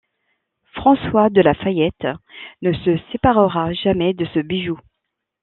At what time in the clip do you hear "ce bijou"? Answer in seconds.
4.33-4.79